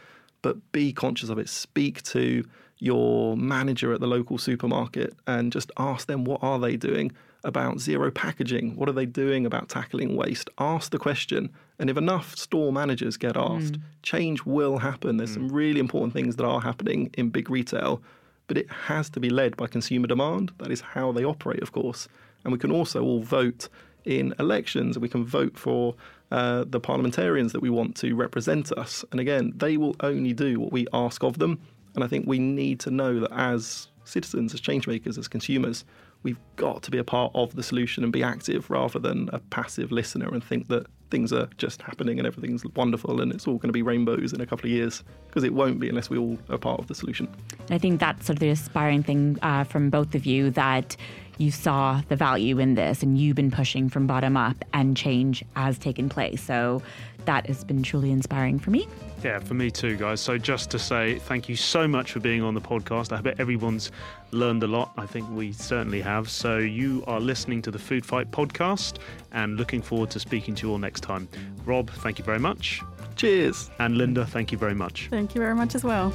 [0.42, 1.50] But be conscious of it.
[1.50, 2.44] Speak to
[2.78, 7.12] your manager at the local supermarket and just ask them what are they doing
[7.44, 8.76] about zero packaging?
[8.76, 10.50] What are they doing about tackling waste?
[10.58, 11.50] Ask the question.
[11.78, 13.82] And if enough store managers get asked, mm.
[14.02, 15.16] change will happen.
[15.16, 15.34] There's mm.
[15.34, 18.02] some really important things that are happening in big retail,
[18.46, 20.52] but it has to be led by consumer demand.
[20.58, 22.08] That is how they operate, of course.
[22.44, 23.68] And we can also all vote
[24.04, 24.98] in elections.
[24.98, 25.94] We can vote for
[26.30, 29.04] uh, the parliamentarians that we want to represent us.
[29.10, 31.60] And again, they will only do what we ask of them.
[31.94, 35.84] And I think we need to know that as citizens, as changemakers, as consumers,
[36.22, 39.38] we've got to be a part of the solution and be active rather than a
[39.38, 43.56] passive listener and think that things are just happening and everything's wonderful and it's all
[43.56, 46.16] going to be rainbows in a couple of years because it won't be unless we
[46.16, 47.28] all are part of the solution.
[47.70, 50.96] I think that's sort of the inspiring thing uh, from both of you that
[51.38, 55.42] you saw the value in this and you've been pushing from bottom up and change
[55.56, 56.42] has taken place.
[56.42, 56.82] So
[57.26, 58.86] that has been truly inspiring for me.
[59.22, 60.20] Yeah, for me too, guys.
[60.20, 63.16] So just to say thank you so much for being on the podcast.
[63.16, 63.90] I bet everyone's
[64.30, 64.92] learned a lot.
[64.96, 66.30] I think we certainly have.
[66.30, 68.98] So you are listening to the Food Fight podcast
[69.32, 71.28] and looking forward to speaking to you all next time.
[71.64, 72.80] Rob, thank you very much.
[73.16, 73.70] Cheers.
[73.78, 75.08] And Linda, thank you very much.
[75.10, 76.10] Thank you very much as well.